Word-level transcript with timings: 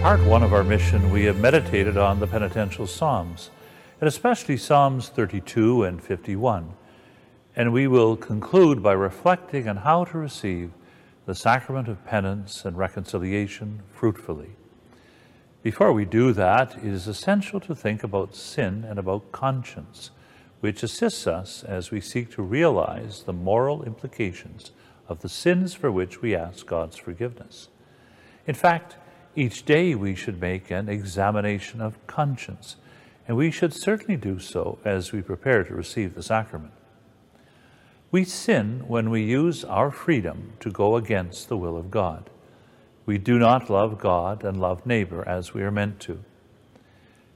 part 0.00 0.24
one 0.24 0.42
of 0.42 0.54
our 0.54 0.64
mission, 0.64 1.10
we 1.10 1.24
have 1.24 1.38
meditated 1.38 1.98
on 1.98 2.20
the 2.20 2.26
penitential 2.26 2.86
Psalms, 2.86 3.50
and 4.00 4.08
especially 4.08 4.56
Psalms 4.56 5.10
32 5.10 5.84
and 5.84 6.02
51. 6.02 6.72
And 7.54 7.70
we 7.70 7.86
will 7.86 8.16
conclude 8.16 8.82
by 8.82 8.92
reflecting 8.92 9.68
on 9.68 9.76
how 9.76 10.06
to 10.06 10.16
receive 10.16 10.70
the 11.26 11.34
sacrament 11.34 11.86
of 11.86 12.06
penance 12.06 12.64
and 12.64 12.78
reconciliation 12.78 13.82
fruitfully. 13.92 14.56
Before 15.62 15.92
we 15.92 16.06
do 16.06 16.32
that, 16.32 16.78
it 16.78 16.84
is 16.84 17.06
essential 17.06 17.60
to 17.60 17.74
think 17.74 18.02
about 18.02 18.34
sin 18.34 18.86
and 18.88 18.98
about 18.98 19.32
conscience, 19.32 20.12
which 20.60 20.82
assists 20.82 21.26
us 21.26 21.62
as 21.62 21.90
we 21.90 22.00
seek 22.00 22.30
to 22.30 22.42
realize 22.42 23.24
the 23.24 23.34
moral 23.34 23.82
implications 23.82 24.72
of 25.10 25.20
the 25.20 25.28
sins 25.28 25.74
for 25.74 25.92
which 25.92 26.22
we 26.22 26.34
ask 26.34 26.64
God's 26.64 26.96
forgiveness. 26.96 27.68
In 28.46 28.54
fact, 28.54 28.96
each 29.36 29.64
day 29.64 29.94
we 29.94 30.14
should 30.14 30.40
make 30.40 30.70
an 30.70 30.88
examination 30.88 31.80
of 31.80 32.04
conscience, 32.06 32.76
and 33.28 33.36
we 33.36 33.50
should 33.50 33.72
certainly 33.72 34.16
do 34.16 34.38
so 34.38 34.78
as 34.84 35.12
we 35.12 35.22
prepare 35.22 35.62
to 35.64 35.74
receive 35.74 36.14
the 36.14 36.22
sacrament. 36.22 36.72
We 38.10 38.24
sin 38.24 38.84
when 38.88 39.08
we 39.08 39.22
use 39.22 39.64
our 39.64 39.92
freedom 39.92 40.54
to 40.60 40.70
go 40.70 40.96
against 40.96 41.48
the 41.48 41.56
will 41.56 41.76
of 41.76 41.90
God. 41.90 42.28
We 43.06 43.18
do 43.18 43.38
not 43.38 43.70
love 43.70 43.98
God 43.98 44.42
and 44.44 44.60
love 44.60 44.84
neighbor 44.84 45.26
as 45.28 45.54
we 45.54 45.62
are 45.62 45.70
meant 45.70 46.00
to. 46.00 46.24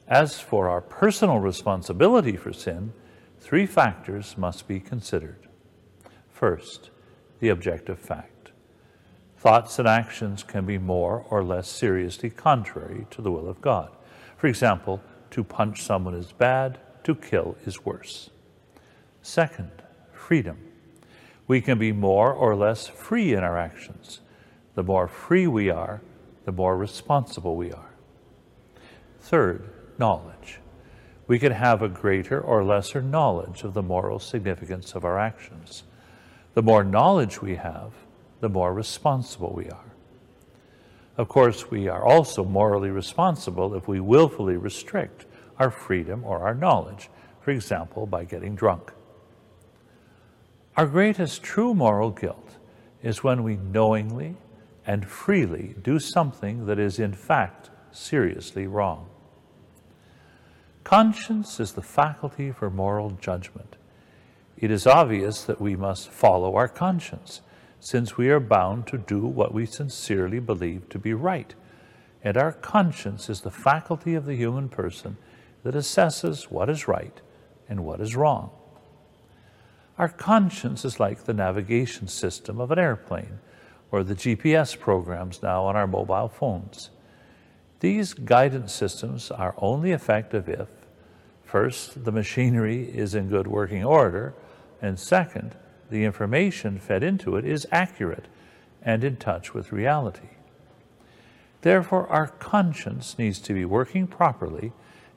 As 0.09 0.41
for 0.41 0.69
our 0.69 0.81
personal 0.81 1.39
responsibility 1.39 2.37
for 2.37 2.53
sin, 2.53 2.93
three 3.39 3.67
factors 3.67 4.37
must 4.37 4.67
be 4.67 4.81
considered. 4.81 5.49
First, 6.31 6.91
the 7.39 7.49
objective 7.49 7.99
fact. 7.99 8.34
Thoughts 9.45 9.79
and 9.79 9.87
actions 9.87 10.43
can 10.43 10.65
be 10.65 10.79
more 10.79 11.27
or 11.29 11.45
less 11.45 11.69
seriously 11.69 12.31
contrary 12.31 13.07
to 13.11 13.21
the 13.21 13.31
will 13.31 13.47
of 13.47 13.61
God. 13.61 13.91
For 14.39 14.47
example, 14.47 15.03
to 15.33 15.45
punch 15.45 15.83
someone 15.83 16.15
is 16.15 16.33
bad, 16.33 16.81
to 17.03 17.15
kill 17.15 17.55
is 17.67 17.85
worse. 17.85 18.31
Second, 19.21 19.71
freedom. 20.15 20.57
We 21.47 21.61
can 21.61 21.79
be 21.79 21.93
more 21.93 22.33
or 22.33 22.57
less 22.57 22.89
free 22.89 23.35
in 23.35 23.45
our 23.45 23.59
actions. 23.59 24.23
The 24.77 24.83
more 24.83 25.09
free 25.09 25.47
we 25.47 25.69
are, 25.69 26.01
the 26.47 26.53
more 26.53 26.79
responsible 26.79 27.55
we 27.55 27.71
are. 27.71 27.91
Third, 29.21 29.69
knowledge. 29.99 30.61
We 31.27 31.39
can 31.39 31.53
have 31.53 31.83
a 31.83 31.89
greater 31.91 32.41
or 32.41 32.65
lesser 32.65 33.03
knowledge 33.03 33.63
of 33.63 33.75
the 33.75 33.83
moral 33.83 34.21
significance 34.21 34.95
of 34.95 35.05
our 35.05 35.19
actions. 35.19 35.83
The 36.55 36.63
more 36.63 36.83
knowledge 36.83 37.43
we 37.43 37.57
have, 37.57 37.93
the 38.45 38.49
more 38.51 38.75
responsible 38.75 39.55
we 39.57 39.71
are. 39.71 39.95
Of 41.17 41.31
course, 41.31 41.71
we 41.71 41.89
are 41.89 42.05
also 42.05 42.45
morally 42.45 42.91
responsible 42.91 43.75
if 43.75 43.89
we 43.89 44.01
willfully 44.01 44.59
restrict 44.59 45.25
our 45.59 45.71
freedom 45.71 46.23
or 46.25 46.41
our 46.41 46.55
knowledge, 46.55 47.09
for 47.41 47.53
example, 47.53 48.05
by 48.05 48.25
getting 48.25 48.55
drunk. 48.55 48.93
Our 50.77 50.85
greatest 50.85 51.43
true 51.43 51.73
moral 51.73 52.11
guilt 52.11 52.57
is 53.03 53.25
when 53.25 53.45
we 53.45 53.57
knowingly 53.57 54.37
and 54.87 55.07
freely 55.07 55.75
do 55.83 55.99
something 55.99 56.67
that 56.67 56.79
is 56.79 56.99
in 56.99 57.15
fact 57.15 57.71
seriously 57.93 58.67
wrong. 58.67 59.09
Conscience 60.83 61.59
is 61.59 61.73
the 61.73 61.81
faculty 61.81 62.53
for 62.53 62.69
moral 62.69 63.13
judgment 63.13 63.77
it 64.57 64.71
is 64.71 64.87
obvious 64.87 65.45
that 65.45 65.61
we 65.63 65.77
must 65.77 66.11
follow 66.11 66.57
our 66.57 66.69
conscience, 66.69 67.41
since 67.85 68.17
we 68.17 68.31
are 68.31 68.41
bound 68.41 68.87
to 68.87 68.97
do 68.97 69.27
what 69.27 69.53
we 69.53 69.67
sincerely 69.67 70.41
believe 70.41 70.89
to 70.89 70.99
be 70.99 71.13
right. 71.13 71.55
And 72.23 72.35
our 72.35 72.53
conscience 72.53 73.29
is 73.29 73.43
the 73.43 73.51
faculty 73.51 74.15
of 74.15 74.25
the 74.25 74.37
human 74.37 74.71
person 74.71 75.19
that 75.65 75.75
assesses 75.75 76.45
what 76.45 76.71
is 76.71 76.89
right 76.89 77.21
and 77.69 77.85
what 77.85 78.01
is 78.01 78.17
wrong. 78.17 78.49
Our 79.99 80.09
conscience 80.09 80.87
is 80.87 80.99
like 80.99 81.25
the 81.25 81.35
navigation 81.35 82.09
system 82.09 82.59
of 82.59 82.71
an 82.71 82.79
airplane 82.79 83.39
or 83.93 84.03
the 84.03 84.15
GPS 84.15 84.81
programs 84.81 85.43
now 85.43 85.65
on 85.65 85.77
our 85.77 85.87
mobile 85.87 86.29
phones. 86.29 86.89
These 87.81 88.15
guidance 88.15 88.73
systems 88.73 89.31
are 89.31 89.55
only 89.59 89.93
effective 89.93 90.49
if, 90.49 90.69
first, 91.45 92.07
the 92.07 92.13
machinery 92.13 92.85
is 92.85 93.15
in 93.15 93.29
good 93.29 93.47
working 93.47 93.85
order, 93.85 94.33
and 94.81 94.99
second, 94.99 95.55
the 95.91 96.05
information 96.05 96.79
fed 96.79 97.03
into 97.03 97.37
it 97.37 97.45
is 97.45 97.67
accurate 97.71 98.27
and 98.83 99.05
in 99.05 99.17
touch 99.17 99.55
with 99.55 99.73
reality. 99.73 100.29
Therefore, 101.63 102.07
our 102.09 102.27
conscience 102.27 103.19
needs 103.19 103.39
to 103.41 103.55
be 103.55 103.65
working 103.65 104.07
properly 104.07 104.73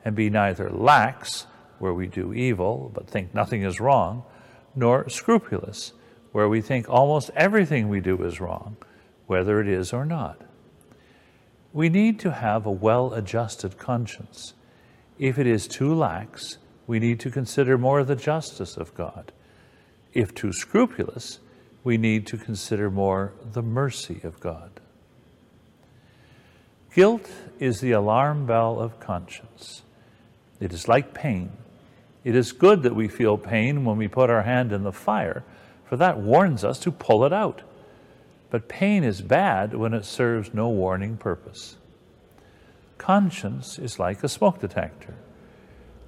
and 0.06 0.16
be 0.16 0.30
neither 0.30 0.70
lax, 0.70 1.48
where 1.80 1.94
we 1.94 2.08
do 2.08 2.34
evil 2.34 2.90
but 2.94 3.10
think 3.10 3.34
nothing 3.34 3.64
is 3.64 3.82
wrong, 3.82 4.24
nor 4.74 5.10
scrupulous, 5.10 5.92
where 6.32 6.48
we 6.48 6.62
think 6.62 6.90
almost 6.90 7.32
everything 7.36 7.90
we 7.90 8.00
do 8.00 8.24
is 8.24 8.40
wrong, 8.40 8.78
whether 9.26 9.60
it 9.60 9.68
is 9.68 9.92
or 9.92 10.06
not. 10.06 10.42
We 11.74 11.90
need 11.90 12.20
to 12.22 12.32
have 12.32 12.66
a 12.66 12.72
well 12.72 13.14
adjusted 13.14 13.78
conscience. 13.78 14.54
If 15.20 15.38
it 15.38 15.48
is 15.48 15.68
too 15.68 15.94
lax, 15.94 16.58
we 16.88 17.00
need 17.00 17.20
to 17.20 17.30
consider 17.30 17.78
more 17.78 18.04
the 18.04 18.16
justice 18.16 18.78
of 18.78 18.96
God. 18.96 19.34
If 20.14 20.34
too 20.34 20.54
scrupulous, 20.54 21.40
we 21.84 21.98
need 21.98 22.28
to 22.28 22.38
consider 22.38 22.90
more 22.90 23.34
the 23.54 23.62
mercy 23.62 24.20
of 24.24 24.40
God. 24.40 24.80
Guilt 26.94 27.30
is 27.60 27.80
the 27.80 27.92
alarm 27.92 28.46
bell 28.46 28.80
of 28.80 29.00
conscience. 29.00 29.84
It 30.60 30.74
is 30.74 30.88
like 30.88 31.14
pain. 31.14 31.52
It 32.24 32.36
is 32.36 32.52
good 32.52 32.84
that 32.84 32.96
we 32.96 33.08
feel 33.08 33.38
pain 33.38 33.86
when 33.86 33.98
we 33.98 34.08
put 34.08 34.30
our 34.30 34.42
hand 34.42 34.74
in 34.74 34.84
the 34.84 34.92
fire, 34.92 35.44
for 35.86 35.96
that 35.98 36.18
warns 36.18 36.64
us 36.64 36.80
to 36.80 36.92
pull 36.92 37.24
it 37.24 37.32
out. 37.32 37.62
But 38.50 38.68
pain 38.68 39.04
is 39.04 39.22
bad 39.22 39.76
when 39.76 39.94
it 39.94 40.06
serves 40.06 40.54
no 40.54 40.70
warning 40.70 41.18
purpose. 41.18 41.78
Conscience 42.98 43.78
is 43.78 44.00
like 44.00 44.24
a 44.24 44.30
smoke 44.30 44.60
detector. 44.60 45.16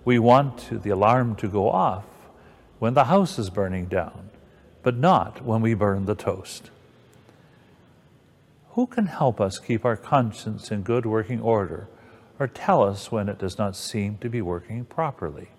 We 0.04 0.20
want 0.20 0.84
the 0.84 0.90
alarm 0.90 1.36
to 1.36 1.48
go 1.48 1.70
off 1.70 2.06
when 2.80 2.94
the 2.94 3.06
house 3.06 3.38
is 3.38 3.50
burning 3.50 3.86
down, 3.86 4.30
but 4.82 4.98
not 4.98 5.44
when 5.44 5.62
we 5.62 5.74
burn 5.74 6.06
the 6.06 6.16
toast. 6.16 6.72
Who 8.72 8.88
can 8.88 9.08
help 9.08 9.42
us 9.42 9.60
keep 9.60 9.84
our 9.84 9.98
conscience 9.98 10.72
in 10.72 10.84
good 10.84 11.06
working 11.06 11.42
order 11.42 11.88
or 12.40 12.48
tell 12.48 12.84
us 12.84 13.12
when 13.12 13.28
it 13.28 13.38
does 13.38 13.58
not 13.58 13.76
seem 13.76 14.18
to 14.20 14.30
be 14.30 14.42
working 14.42 14.86
properly? 14.86 15.50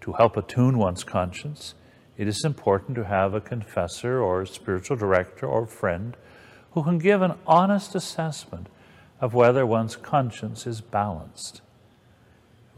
To 0.00 0.12
help 0.14 0.36
attune 0.36 0.78
one's 0.78 1.04
conscience, 1.04 1.74
it 2.16 2.26
is 2.26 2.44
important 2.44 2.96
to 2.96 3.04
have 3.04 3.34
a 3.34 3.40
confessor 3.40 4.20
or 4.20 4.42
a 4.42 4.46
spiritual 4.46 4.96
director 4.96 5.46
or 5.46 5.66
friend 5.66 6.16
who 6.72 6.82
can 6.82 6.98
give 6.98 7.22
an 7.22 7.34
honest 7.46 7.94
assessment 7.94 8.66
of 9.20 9.34
whether 9.34 9.64
one's 9.64 9.96
conscience 9.96 10.66
is 10.66 10.80
balanced. 10.80 11.60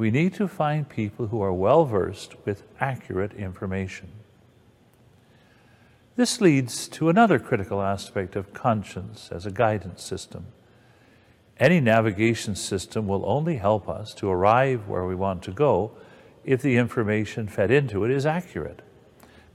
We 0.03 0.11
need 0.11 0.35
to 0.35 0.49
find 0.49 0.89
people 0.89 1.29
who 1.29 1.41
are 1.43 1.53
well 1.53 1.85
versed 1.85 2.35
with 2.45 2.65
accurate 2.81 3.35
information. 3.35 4.09
This 6.17 6.41
leads 6.41 6.89
to 6.89 7.09
another 7.09 7.39
critical 7.39 7.81
aspect 7.81 8.35
of 8.35 8.53
conscience 8.53 9.29
as 9.31 9.47
a 9.47 9.53
guidance 9.53 10.03
system. 10.03 10.47
Any 11.57 11.79
navigation 11.79 12.57
system 12.57 13.07
will 13.07 13.25
only 13.25 13.59
help 13.59 13.89
us 13.89 14.13
to 14.15 14.29
arrive 14.29 14.89
where 14.89 15.07
we 15.07 15.15
want 15.15 15.41
to 15.45 15.53
go 15.53 15.93
if 16.45 16.61
the 16.61 16.79
information 16.79 17.47
fed 17.47 17.71
into 17.71 18.05
it 18.05 18.11
is 18.11 18.27
accurate. 18.27 18.83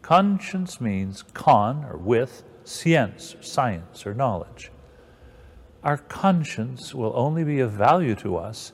Conscience 0.02 0.80
means 0.80 1.24
con 1.34 1.84
or 1.84 1.98
with, 1.98 2.46
science, 2.64 3.36
science 3.42 4.08
or 4.08 4.14
knowledge. 4.14 4.72
Our 5.84 5.98
conscience 5.98 6.96
will 6.96 7.12
only 7.18 7.44
be 7.44 7.60
of 7.60 7.74
value 7.74 8.16
to 8.16 8.38
us 8.38 8.72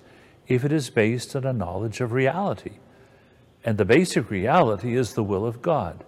if 0.47 0.65
it 0.65 0.71
is 0.71 0.89
based 0.89 1.35
on 1.35 1.45
a 1.45 1.53
knowledge 1.53 2.01
of 2.01 2.11
reality. 2.11 2.77
And 3.63 3.77
the 3.77 3.85
basic 3.85 4.29
reality 4.29 4.95
is 4.95 5.13
the 5.13 5.23
will 5.23 5.45
of 5.45 5.61
God, 5.61 6.03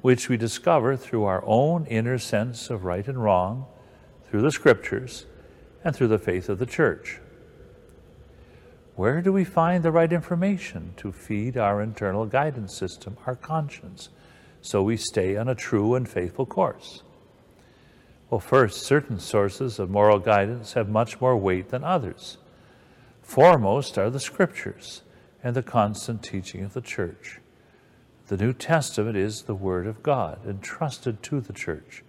which 0.00 0.28
we 0.28 0.36
discover 0.36 0.96
through 0.96 1.24
our 1.24 1.42
own 1.44 1.86
inner 1.86 2.18
sense 2.18 2.70
of 2.70 2.84
right 2.84 3.06
and 3.06 3.22
wrong, 3.22 3.66
through 4.28 4.42
the 4.42 4.52
scriptures, 4.52 5.26
and 5.84 5.94
through 5.94 6.08
the 6.08 6.18
faith 6.18 6.48
of 6.48 6.58
the 6.58 6.66
church. 6.66 7.18
Where 8.94 9.22
do 9.22 9.32
we 9.32 9.44
find 9.44 9.82
the 9.82 9.90
right 9.90 10.12
information 10.12 10.92
to 10.98 11.10
feed 11.10 11.56
our 11.56 11.80
internal 11.80 12.26
guidance 12.26 12.76
system, 12.76 13.16
our 13.26 13.34
conscience, 13.34 14.10
so 14.60 14.82
we 14.82 14.96
stay 14.96 15.36
on 15.36 15.48
a 15.48 15.54
true 15.54 15.94
and 15.94 16.08
faithful 16.08 16.46
course? 16.46 17.02
Well, 18.28 18.40
first, 18.40 18.82
certain 18.82 19.18
sources 19.18 19.78
of 19.78 19.90
moral 19.90 20.18
guidance 20.18 20.74
have 20.74 20.88
much 20.88 21.20
more 21.20 21.36
weight 21.36 21.70
than 21.70 21.82
others. 21.82 22.38
Foremost 23.30 23.96
are 23.96 24.10
the 24.10 24.18
scriptures 24.18 25.02
and 25.40 25.54
the 25.54 25.62
constant 25.62 26.20
teaching 26.20 26.64
of 26.64 26.74
the 26.74 26.80
church. 26.80 27.38
The 28.26 28.36
New 28.36 28.52
Testament 28.52 29.16
is 29.16 29.42
the 29.42 29.54
Word 29.54 29.86
of 29.86 30.02
God, 30.02 30.44
entrusted 30.44 31.22
to 31.22 31.40
the 31.40 31.52
church, 31.52 32.02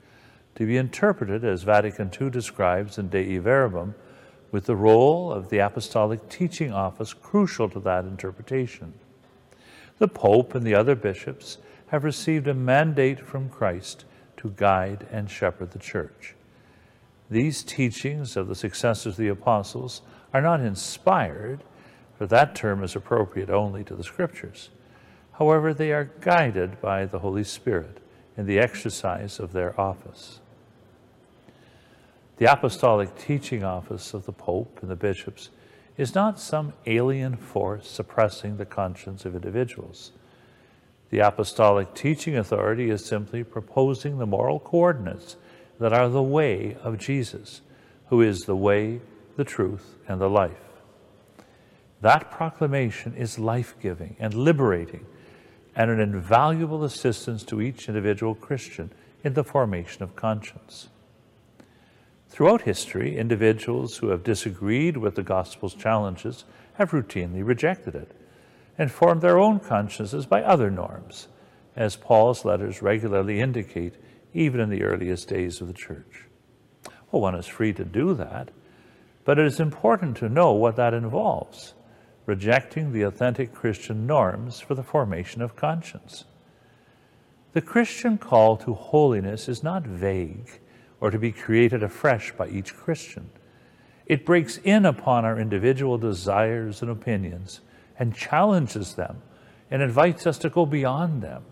to 0.56 0.65
be 0.65 0.77
interpreted, 0.77 1.45
as 1.45 1.62
Vatican 1.62 2.09
II 2.19 2.31
describes 2.31 2.97
in 2.97 3.09
Dei 3.09 3.38
Verbum, 3.38 3.94
with 4.51 4.65
the 4.65 4.75
role 4.75 5.31
of 5.31 5.51
the 5.51 5.59
apostolic 5.59 6.27
teaching 6.27 6.73
office 6.73 7.13
crucial 7.13 7.69
to 7.69 7.79
that 7.81 8.06
interpretation. 8.06 8.91
The 10.00 10.07
Pope 10.07 10.56
and 10.56 10.65
the 10.65 10.74
other 10.74 10.95
bishops 10.95 11.59
have 11.89 12.03
received 12.03 12.47
a 12.47 12.56
mandate 12.56 13.19
from 13.19 13.47
Christ 13.47 14.06
to 14.38 14.56
guide 14.56 15.06
and 15.12 15.29
shepherd 15.29 15.69
the 15.69 15.77
Church. 15.77 16.33
These 17.29 17.62
teachings 17.62 18.35
of 18.35 18.47
the 18.47 18.56
successors 18.56 19.13
of 19.13 19.17
the 19.17 19.27
apostles 19.27 20.01
are 20.33 20.41
not 20.41 20.61
inspired, 20.61 21.63
for 22.17 22.25
that 22.27 22.55
term 22.55 22.83
is 22.83 22.95
appropriate 22.95 23.49
only 23.49 23.83
to 23.83 23.95
the 23.95 24.03
Scriptures. 24.03 24.69
However, 25.33 25.73
they 25.73 25.91
are 25.91 26.11
guided 26.21 26.81
by 26.81 27.05
the 27.05 27.19
Holy 27.19 27.43
Spirit 27.43 27.97
in 28.37 28.45
the 28.45 28.59
exercise 28.59 29.39
of 29.39 29.53
their 29.53 29.79
office. 29.79 30.39
The 32.37 32.51
apostolic 32.51 33.15
teaching 33.17 33.63
office 33.63 34.13
of 34.13 34.25
the 34.25 34.31
Pope 34.31 34.79
and 34.81 34.89
the 34.89 34.95
bishops 34.95 35.49
is 35.97 36.15
not 36.15 36.39
some 36.39 36.73
alien 36.85 37.35
force 37.35 37.87
suppressing 37.87 38.57
the 38.57 38.65
conscience 38.65 39.25
of 39.25 39.35
individuals. 39.35 40.11
The 41.11 41.19
apostolic 41.19 41.93
teaching 41.93 42.37
authority 42.37 42.89
is 42.89 43.05
simply 43.05 43.43
proposing 43.43 44.17
the 44.17 44.25
moral 44.25 44.59
coordinates 44.59 45.35
that 45.79 45.93
are 45.93 46.09
the 46.09 46.23
way 46.23 46.77
of 46.83 46.97
Jesus, 46.97 47.61
who 48.07 48.21
is 48.21 48.39
the 48.41 48.55
way, 48.55 49.01
the 49.35 49.43
truth, 49.43 49.95
and 50.07 50.19
the 50.19 50.29
life. 50.29 50.51
That 52.01 52.31
proclamation 52.31 53.13
is 53.15 53.37
life 53.37 53.75
giving 53.81 54.15
and 54.19 54.33
liberating 54.33 55.05
and 55.75 55.89
an 55.89 55.99
invaluable 55.99 56.83
assistance 56.83 57.43
to 57.43 57.61
each 57.61 57.87
individual 57.87 58.35
Christian 58.35 58.91
in 59.23 59.33
the 59.33 59.43
formation 59.43 60.03
of 60.03 60.15
conscience. 60.15 60.89
Throughout 62.29 62.61
history, 62.61 63.17
individuals 63.17 63.97
who 63.97 64.07
have 64.07 64.23
disagreed 64.23 64.97
with 64.97 65.15
the 65.15 65.23
gospel's 65.23 65.75
challenges 65.75 66.45
have 66.73 66.91
routinely 66.91 67.45
rejected 67.45 67.93
it 67.93 68.11
and 68.77 68.91
formed 68.91 69.21
their 69.21 69.37
own 69.37 69.59
consciences 69.59 70.25
by 70.25 70.41
other 70.41 70.71
norms, 70.71 71.27
as 71.75 71.95
Paul's 71.95 72.45
letters 72.45 72.81
regularly 72.81 73.39
indicate, 73.39 73.95
even 74.33 74.59
in 74.59 74.69
the 74.69 74.83
earliest 74.83 75.27
days 75.27 75.61
of 75.61 75.67
the 75.67 75.73
church. 75.73 76.25
Well, 77.11 77.21
one 77.21 77.35
is 77.35 77.47
free 77.47 77.73
to 77.73 77.85
do 77.85 78.13
that, 78.15 78.49
but 79.23 79.39
it 79.39 79.45
is 79.45 79.59
important 79.59 80.18
to 80.18 80.29
know 80.29 80.51
what 80.51 80.75
that 80.75 80.94
involves 80.94 81.73
rejecting 82.25 82.94
the 82.94 83.01
authentic 83.01 83.53
Christian 83.53 84.06
norms 84.06 84.59
for 84.59 84.75
the 84.75 84.83
formation 84.83 85.41
of 85.41 85.56
conscience. 85.56 86.25
The 87.53 87.62
Christian 87.62 88.18
call 88.18 88.56
to 88.57 88.73
holiness 88.73 89.50
is 89.50 89.63
not 89.63 89.83
vague 89.83 90.59
or 91.01 91.12
to 91.12 91.19
be 91.19 91.31
created 91.31 91.83
afresh 91.83 92.31
by 92.31 92.47
each 92.47 92.75
Christian. 92.75 93.29
It 94.06 94.25
breaks 94.25 94.57
in 94.57 94.85
upon 94.85 95.25
our 95.25 95.39
individual 95.39 95.97
desires 95.97 96.81
and 96.81 96.91
opinions 96.91 97.62
and 97.97 98.15
challenges 98.15 98.94
them 98.94 99.21
and 99.69 99.81
invites 99.81 100.27
us 100.27 100.38
to 100.39 100.50
go 100.50 100.65
beyond 100.65 101.21
them. 101.21 101.44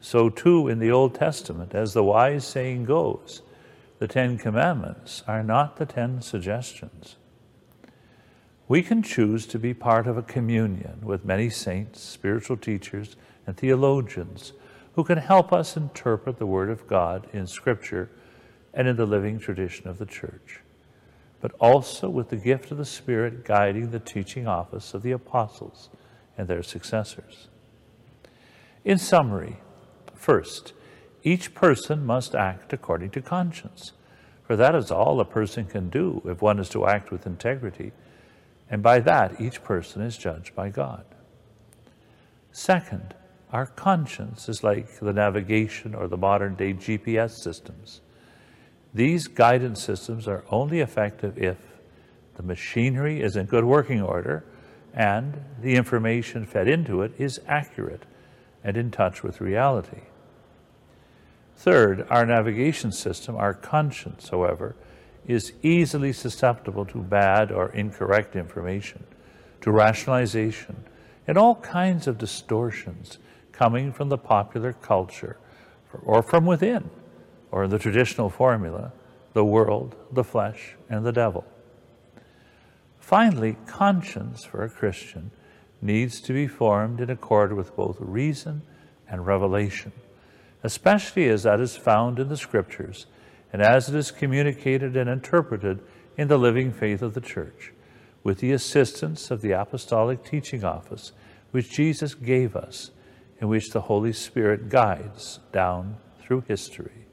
So, 0.00 0.30
too, 0.30 0.68
in 0.68 0.78
the 0.78 0.92
Old 0.92 1.14
Testament, 1.14 1.74
as 1.74 1.92
the 1.92 2.04
wise 2.04 2.46
saying 2.46 2.84
goes, 2.84 3.42
the 3.98 4.08
Ten 4.08 4.38
Commandments 4.38 5.24
are 5.26 5.42
not 5.42 5.76
the 5.76 5.86
Ten 5.86 6.22
Suggestions. 6.22 7.16
We 8.68 8.82
can 8.82 9.02
choose 9.02 9.46
to 9.46 9.58
be 9.58 9.74
part 9.74 10.06
of 10.06 10.16
a 10.16 10.22
communion 10.22 11.00
with 11.02 11.24
many 11.24 11.50
saints, 11.50 12.00
spiritual 12.00 12.58
teachers, 12.58 13.16
and 13.46 13.56
theologians 13.56 14.52
who 14.94 15.04
can 15.04 15.18
help 15.18 15.52
us 15.52 15.76
interpret 15.76 16.38
the 16.38 16.46
Word 16.46 16.70
of 16.70 16.86
God 16.86 17.26
in 17.32 17.46
Scripture 17.46 18.10
and 18.74 18.86
in 18.86 18.96
the 18.96 19.06
living 19.06 19.38
tradition 19.38 19.88
of 19.88 19.98
the 19.98 20.06
church, 20.06 20.60
but 21.40 21.52
also 21.58 22.08
with 22.08 22.28
the 22.28 22.36
gift 22.36 22.70
of 22.70 22.78
the 22.78 22.84
Spirit 22.84 23.44
guiding 23.44 23.90
the 23.90 23.98
teaching 23.98 24.46
office 24.46 24.94
of 24.94 25.02
the 25.02 25.12
apostles 25.12 25.88
and 26.36 26.46
their 26.46 26.62
successors. 26.62 27.48
In 28.84 28.98
summary, 28.98 29.56
first, 30.14 30.72
each 31.28 31.54
person 31.54 32.06
must 32.06 32.34
act 32.34 32.72
according 32.72 33.10
to 33.10 33.20
conscience, 33.20 33.92
for 34.46 34.56
that 34.56 34.74
is 34.74 34.90
all 34.90 35.20
a 35.20 35.26
person 35.26 35.66
can 35.66 35.90
do 35.90 36.22
if 36.24 36.40
one 36.40 36.58
is 36.58 36.70
to 36.70 36.86
act 36.86 37.10
with 37.10 37.26
integrity, 37.26 37.92
and 38.70 38.82
by 38.82 38.98
that 39.00 39.38
each 39.38 39.62
person 39.62 40.00
is 40.00 40.16
judged 40.16 40.54
by 40.54 40.70
God. 40.70 41.04
Second, 42.50 43.14
our 43.52 43.66
conscience 43.66 44.48
is 44.48 44.64
like 44.64 45.00
the 45.00 45.12
navigation 45.12 45.94
or 45.94 46.08
the 46.08 46.16
modern 46.16 46.54
day 46.54 46.72
GPS 46.72 47.32
systems. 47.42 48.00
These 48.94 49.28
guidance 49.28 49.82
systems 49.82 50.26
are 50.26 50.46
only 50.50 50.80
effective 50.80 51.36
if 51.36 51.58
the 52.36 52.42
machinery 52.42 53.20
is 53.20 53.36
in 53.36 53.44
good 53.44 53.64
working 53.64 54.00
order 54.00 54.44
and 54.94 55.44
the 55.60 55.74
information 55.74 56.46
fed 56.46 56.68
into 56.68 57.02
it 57.02 57.12
is 57.18 57.38
accurate 57.46 58.04
and 58.64 58.78
in 58.78 58.90
touch 58.90 59.22
with 59.22 59.42
reality. 59.42 60.07
Third, 61.58 62.06
our 62.08 62.24
navigation 62.24 62.92
system, 62.92 63.34
our 63.34 63.52
conscience, 63.52 64.28
however, 64.28 64.76
is 65.26 65.52
easily 65.60 66.12
susceptible 66.12 66.84
to 66.86 66.98
bad 66.98 67.50
or 67.50 67.70
incorrect 67.70 68.36
information, 68.36 69.04
to 69.62 69.72
rationalization, 69.72 70.84
and 71.26 71.36
all 71.36 71.56
kinds 71.56 72.06
of 72.06 72.16
distortions 72.16 73.18
coming 73.50 73.92
from 73.92 74.08
the 74.08 74.16
popular 74.16 74.72
culture 74.72 75.36
or 76.04 76.22
from 76.22 76.46
within 76.46 76.90
or 77.50 77.66
the 77.66 77.78
traditional 77.78 78.30
formula, 78.30 78.92
the 79.32 79.44
world, 79.44 79.96
the 80.12 80.22
flesh, 80.22 80.76
and 80.88 81.04
the 81.04 81.12
devil. 81.12 81.44
Finally, 83.00 83.56
conscience 83.66 84.44
for 84.44 84.62
a 84.62 84.70
Christian 84.70 85.32
needs 85.82 86.20
to 86.20 86.32
be 86.32 86.46
formed 86.46 87.00
in 87.00 87.10
accord 87.10 87.52
with 87.52 87.74
both 87.74 87.96
reason 87.98 88.62
and 89.08 89.26
revelation, 89.26 89.90
especially 90.62 91.28
as 91.28 91.44
that 91.44 91.60
is 91.60 91.76
found 91.76 92.18
in 92.18 92.28
the 92.28 92.36
Scriptures 92.36 93.06
and 93.52 93.62
as 93.62 93.88
it 93.88 93.94
is 93.94 94.10
communicated 94.10 94.96
and 94.96 95.08
interpreted 95.08 95.80
in 96.16 96.28
the 96.28 96.38
living 96.38 96.72
faith 96.72 97.00
of 97.00 97.14
the 97.14 97.20
Church, 97.20 97.72
with 98.22 98.38
the 98.38 98.52
assistance 98.52 99.30
of 99.30 99.40
the 99.40 99.52
apostolic 99.52 100.24
teaching 100.24 100.64
office 100.64 101.12
which 101.50 101.70
Jesus 101.70 102.14
gave 102.14 102.54
us, 102.54 102.90
in 103.40 103.48
which 103.48 103.70
the 103.70 103.82
Holy 103.82 104.12
Spirit 104.12 104.68
guides 104.68 105.38
down 105.52 105.96
through 106.20 106.42
history. 106.46 107.07